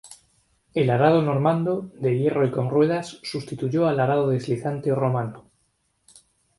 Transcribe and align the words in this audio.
El 0.73 0.89
arado 0.89 1.21
normando, 1.21 1.91
de 1.99 2.17
hierro 2.17 2.43
y 2.43 2.49
con 2.49 2.71
ruedas, 2.71 3.19
sustituyó 3.21 3.85
al 3.87 3.99
arado 3.99 4.29
deslizante 4.29 4.91
o 4.91 4.95
romano. 4.95 5.45